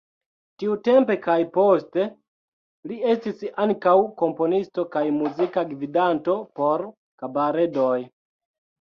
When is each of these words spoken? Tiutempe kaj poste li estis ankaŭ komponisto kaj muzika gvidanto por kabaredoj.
Tiutempe 0.61 1.17
kaj 1.27 1.35
poste 1.57 2.05
li 2.93 2.97
estis 3.17 3.45
ankaŭ 3.67 3.95
komponisto 4.25 4.89
kaj 4.99 5.07
muzika 5.21 5.69
gvidanto 5.77 6.43
por 6.61 6.89
kabaredoj. 7.23 7.97